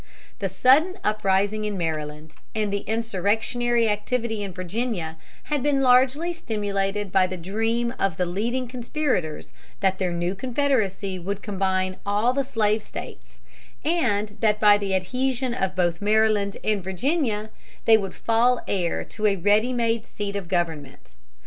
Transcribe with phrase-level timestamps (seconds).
[0.39, 7.11] The sudden uprising in Maryland and the insurrectionary activity in Virginia had been largely stimulated
[7.11, 12.43] by the dream of the leading conspirators that their new confederacy would combine all the
[12.43, 13.41] slave States,
[13.85, 17.51] and that by the adhesion of both Maryland and Virginia
[17.85, 21.13] they would fall heir to a ready made seat of government.